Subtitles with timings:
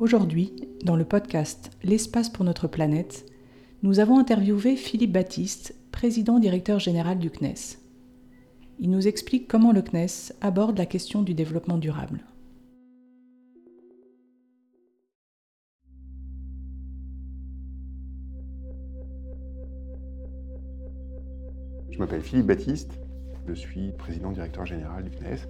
[0.00, 3.26] Aujourd'hui, dans le podcast L'espace pour notre planète,
[3.82, 7.78] nous avons interviewé Philippe Baptiste, président directeur général du CNES.
[8.78, 12.24] Il nous explique comment le CNES aborde la question du développement durable.
[21.90, 22.98] Je m'appelle Philippe Baptiste,
[23.46, 25.46] je suis président directeur général du CNES.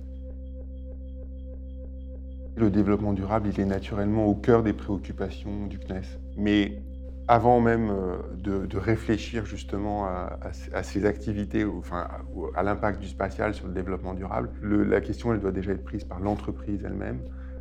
[2.57, 6.18] Le développement durable, il est naturellement au cœur des préoccupations du CNES.
[6.36, 6.82] Mais
[7.31, 12.09] avant même euh, de, réfléchir justement à, ces activités, enfin,
[12.57, 16.03] à l'impact du spatial sur le développement durable, la question, elle doit déjà être prise
[16.03, 17.21] par l'entreprise elle-même,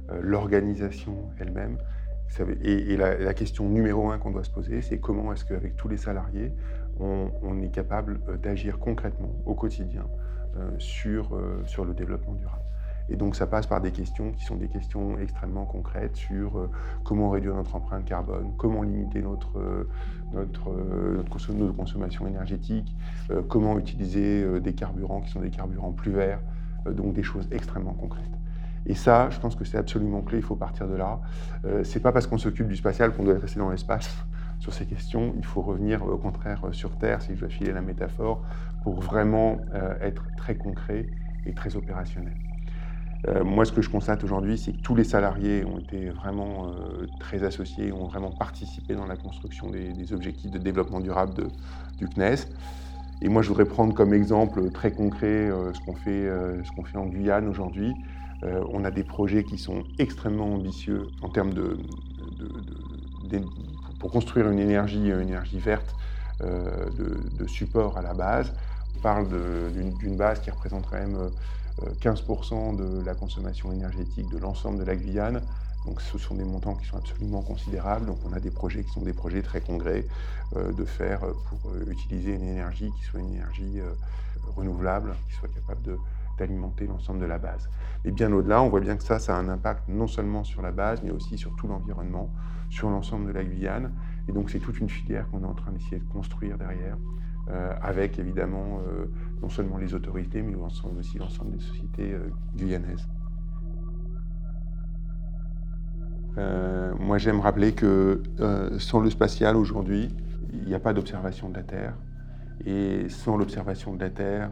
[0.10, 1.78] euh, l'organisation elle-même.
[2.64, 5.98] Et, la, question numéro un qu'on doit se poser, c'est comment est-ce qu'avec tous les
[5.98, 6.52] salariés,
[7.00, 10.06] on, est capable euh, d'agir concrètement au quotidien
[10.80, 12.64] sur, sur le développement durable.
[13.12, 16.70] Et donc ça passe par des questions qui sont des questions extrêmement concrètes sur euh,
[17.04, 19.88] comment réduire notre empreinte carbone, comment limiter notre, euh,
[20.36, 22.96] euh, notre, consommation énergétique,
[23.48, 26.40] comment utiliser des carburants qui sont des carburants plus verts,
[26.92, 28.24] donc des choses extrêmement concrètes.
[28.86, 31.20] Et ça, je pense que c'est absolument clé, il faut partir de là.
[31.84, 34.10] c'est pas parce qu'on s'occupe du spatial qu'on doit rester dans l'espace
[34.60, 35.34] sur ces questions.
[35.38, 38.44] Il faut revenir au contraire sur Terre, si je dois filer la métaphore,
[38.84, 39.58] pour vraiment
[40.02, 41.08] être très concret
[41.46, 42.36] et très opérationnel.
[43.28, 46.68] Euh, moi, ce que je constate aujourd'hui, c'est que tous les salariés ont été vraiment
[46.68, 51.48] euh, très associés, ont vraiment participé dans la construction des, objectifs de développement durable
[51.98, 52.48] du CNES.
[53.22, 56.30] Et moi, je voudrais prendre comme exemple très concret euh, ce qu'on fait,
[56.86, 57.94] fait, en Guyane aujourd'hui.
[58.44, 61.78] on a des projets qui sont extrêmement ambitieux en termes de,
[64.00, 65.94] pour construire une énergie, une énergie verte
[66.42, 68.54] de, support à la base.
[68.98, 69.28] On parle
[69.72, 71.30] d'une base qui représente quand même
[72.02, 75.42] 15% de la consommation énergétique de l'ensemble de la Guyane.
[75.86, 78.06] Donc ce sont des montants qui sont absolument considérables.
[78.06, 80.06] Donc on a des projets qui sont des projets très congrès
[80.56, 83.94] euh, de faire pour euh, utiliser une énergie qui soit une énergie euh,
[84.56, 85.98] renouvelable, qui soit capable
[86.38, 87.70] d'alimenter l'ensemble de la base.
[88.06, 90.62] Et bien au-delà, on voit bien que ça, ça a un impact non seulement sur
[90.62, 92.30] la base, mais aussi sur tout l'environnement,
[92.70, 93.94] sur l'ensemble de la Guyane.
[94.28, 97.39] Et donc c'est toute une filière qu'on est en train d'essayer de construire derrière euh,
[97.82, 99.06] avec évidemment euh,
[99.42, 103.08] non seulement les autorités, mais aussi l'ensemble des sociétés euh, guyanaises.
[107.00, 108.22] moi, j'aime rappeler que
[108.78, 110.16] sans le spatial aujourd'hui,
[110.54, 111.96] il n'y a pas d'observation de la Terre.
[112.66, 114.50] Et sans l'observation de la Terre,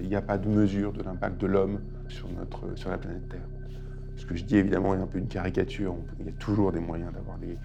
[0.00, 2.28] il n'y a pas de mesure de l'impact de l'homme sur,
[2.76, 3.48] sur la planète Terre.
[4.14, 5.96] Ce que je dis évidemment est un peu une caricature.
[6.20, 7.58] Il y a toujours des moyens d'avoir des,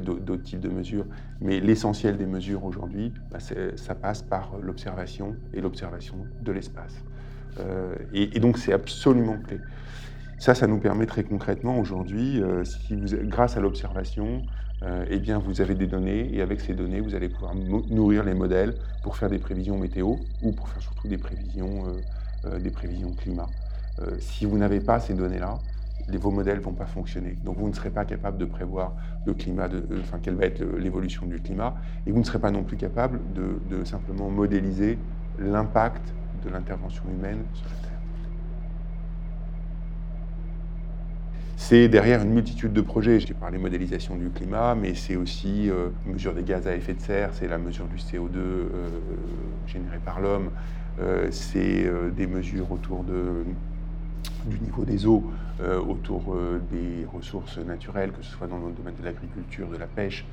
[0.00, 1.06] d'autres types de mesures.
[1.40, 7.02] Mais l'essentiel des mesures aujourd'hui, bah, ça passe par l'observation et l'observation de l'espace.
[7.60, 9.60] Euh, et, donc c'est absolument clé.
[10.38, 12.62] Ça, ça nous permet très concrètement aujourd'hui, euh,
[13.24, 14.42] grâce à l'observation,
[14.84, 18.22] euh, eh bien, vous avez des données et avec ces données, vous allez pouvoir nourrir
[18.24, 21.86] les modèles pour faire des prévisions météo ou pour faire surtout des prévisions,
[22.60, 23.48] des prévisions climat.
[24.20, 25.58] si vous n'avez pas ces données-là,
[26.16, 27.36] vos modèles ne vont pas fonctionner.
[27.44, 28.94] Donc vous ne serez pas capable de prévoir
[29.26, 31.74] le climat, euh, enfin, quelle va être l'évolution du climat,
[32.06, 34.98] et vous ne serez pas non plus capable de, simplement modéliser
[35.38, 36.14] l'impact
[36.44, 37.98] de l'intervention humaine sur la Terre.
[41.56, 43.20] C'est derrière une multitude de projets.
[43.20, 47.00] J'ai parlé modélisation du climat, mais c'est aussi euh, mesure des gaz à effet de
[47.00, 48.88] serre, c'est la mesure du CO2 euh,
[49.66, 50.50] généré par l'homme,
[51.30, 53.44] c'est des mesures autour de
[54.44, 55.24] du niveau des eaux
[55.60, 59.76] euh, autour euh, des ressources naturelles, que ce soit dans le domaine de l'agriculture, de
[59.76, 60.24] la pêche.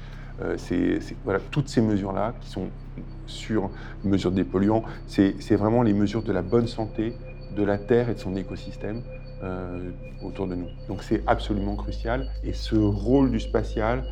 [0.42, 2.70] Euh, c'est, voilà, toutes ces mesures-là qui sont
[3.26, 3.72] sur
[4.04, 7.14] mesures des polluants, c'est, vraiment les mesures de la bonne santé
[7.56, 9.02] de la Terre et de son écosystème
[10.24, 10.68] autour de nous.
[10.88, 12.28] Donc c'est absolument crucial.
[12.44, 14.04] Et ce rôle du spatial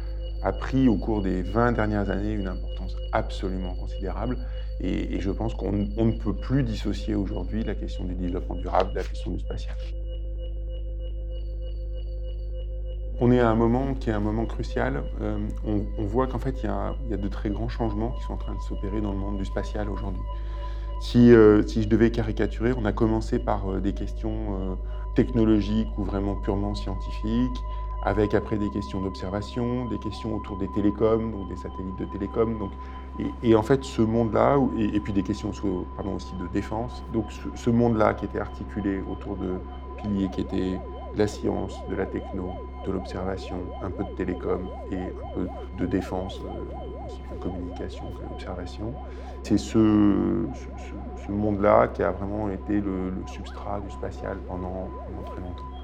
[0.44, 4.38] a pris au cours des 20 dernières années une importance absolument considérable.
[4.82, 8.98] Et, je pense qu'on ne peut plus dissocier aujourd'hui la question du développement durable de
[8.98, 9.76] la question du spatial.
[13.20, 15.04] On est à un moment qui est un moment crucial.
[15.22, 18.38] Euh, on, voit qu'en fait, il y, a, de très grands changements qui sont en
[18.38, 20.22] train de s'opérer dans le monde du spatial aujourd'hui.
[21.00, 24.78] Si, euh, si, je devais caricaturer, on a commencé par euh, des questions
[25.16, 27.62] technologiques ou vraiment purement scientifiques,
[28.06, 32.58] avec après des questions d'observation, des questions autour des télécoms, donc des satellites de télécoms.
[32.60, 32.72] Donc,
[33.42, 35.52] et, en fait, ce monde-là, et, puis des questions
[35.96, 39.54] pardon, aussi de défense, donc ce, monde-là qui était articulé autour de
[39.98, 40.80] piliers qui étaient
[41.16, 42.52] la science, de la techno,
[42.86, 45.48] de l'observation, un peu de télécom et un peu
[45.78, 46.64] de défense, euh,
[47.30, 48.94] bien communication que l'observation.
[49.44, 50.48] C'est ce,
[51.26, 54.90] ce, monde-là qui a vraiment été le, substrat du spatial pendant
[55.26, 55.83] très longtemps.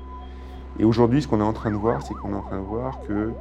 [0.75, 2.66] Et aujourd'hui, ce qu'on est en train de voir, c'est qu'on est en train de
[2.66, 3.39] voir que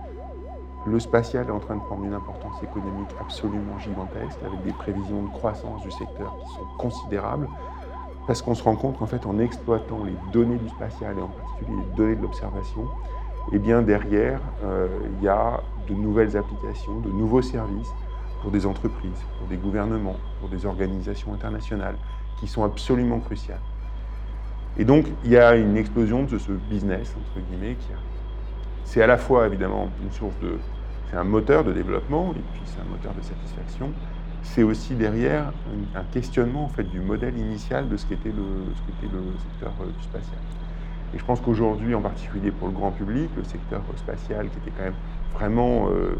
[0.84, 5.22] le spatial est en train de prendre une importance économique absolument gigantesque, avec des prévisions
[5.22, 7.50] de croissance du secteur qui sont considérables,
[8.26, 11.30] parce qu'on se rend compte qu'en fait, en exploitant les données du spatial et en
[11.30, 12.94] particulier les données de l'observation,
[13.52, 17.96] eh bien derrière, euh, il y a de nouvelles applications, de nouveaux services
[18.38, 22.00] pour des entreprises, pour des gouvernements, pour des organisations internationales,
[22.36, 23.64] qui sont absolument cruciales.
[24.76, 27.96] Et donc, il y a une explosion de ce business, entre guillemets, qui a
[28.88, 30.58] c'est à la fois évidemment une source de.
[31.10, 33.92] C'est un moteur de développement et puis c'est un moteur de satisfaction.
[34.40, 35.52] C'est aussi derrière
[35.94, 39.92] un, questionnement en fait, du modèle initial de ce qu'était le, ce le secteur euh,
[40.00, 40.40] spatial.
[41.12, 44.70] Et je pense qu'aujourd'hui, en particulier pour le grand public, le secteur spatial qui était
[44.70, 44.98] quand même
[45.34, 46.16] vraiment euh,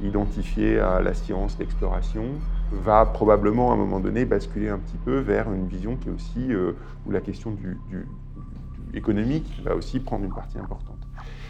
[0.00, 5.18] identifié à la science, l'exploration, va probablement à un moment donné basculer un petit peu
[5.18, 6.74] vers une vision qui est aussi euh,
[7.06, 8.06] où la question du, du
[8.94, 11.07] économique va aussi prendre une partie importante.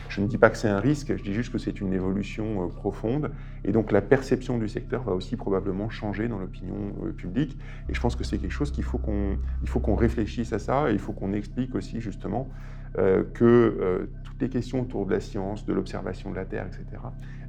[0.08, 2.64] Je ne dis pas que c'est un risque, je dis juste que c'est une évolution
[2.64, 3.30] euh, profonde.
[3.64, 7.58] Et donc la perception du secteur va aussi probablement changer dans l'opinion euh, publique.
[7.88, 10.98] Et je pense que c'est quelque chose qu'il faut qu'on réfléchisse à ça et il
[10.98, 12.48] faut qu'on explique aussi justement
[12.96, 17.02] euh, que toutes les questions autour de la science, de l'observation de la Terre, etc.,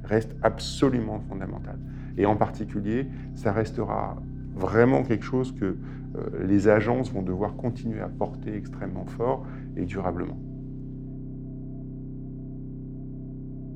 [0.04, 1.78] restent absolument fondamentales.
[2.18, 4.16] Et en particulier, ça restera
[4.54, 5.76] vraiment quelque chose que
[6.42, 9.46] les agences vont devoir continuer à porter extrêmement fort
[9.76, 10.36] et durablement.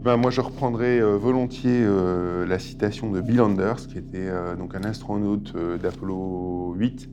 [0.04, 4.54] Ben, moi, je reprendrai euh, volontiers euh, la citation de Bill Anders, qui était euh,
[4.54, 7.08] donc un astronaute d'Apollo 8,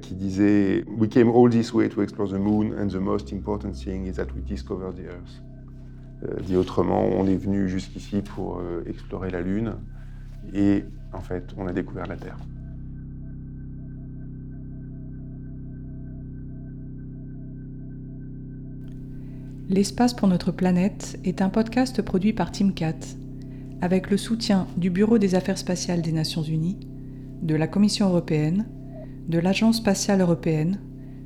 [0.00, 3.72] qui disait We came all this way to explore the moon, and the most important
[3.72, 6.44] thing is that we discover the Earth.
[6.44, 9.74] dit autrement, on est venu jusqu'ici pour explorer la Lune,
[10.52, 12.38] et en fait, on a découvert la Terre.
[19.68, 23.16] L'espace pour notre planète est un podcast produit par TeamCat,
[23.80, 26.78] avec le soutien du Bureau des Affaires spatiales des Nations Unies,
[27.42, 28.68] de la Commission européenne,
[29.26, 30.78] de l'Agence spatiale européenne,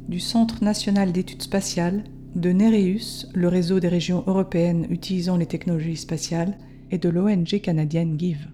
[0.08, 2.04] du Centre national d'études spatiales,
[2.34, 6.56] de Nereus, le réseau des régions européennes utilisant les technologies spatiales,
[6.90, 8.48] et de l'ONG canadienne GIVE.